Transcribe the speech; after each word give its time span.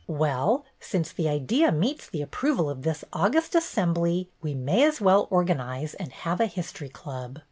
"Well, 0.07 0.65
since 0.79 1.11
the 1.11 1.29
idea 1.29 1.71
meets 1.71 2.09
the 2.09 2.23
approval 2.23 2.71
of 2.71 2.81
this 2.81 3.03
august 3.13 3.53
assembly, 3.53 4.31
we 4.41 4.55
may 4.55 4.83
as 4.83 4.99
well 4.99 5.27
organize 5.29 5.93
and 5.93 6.11
have 6.11 6.39
a 6.41 6.47
History 6.47 6.89
Club. 6.89 7.37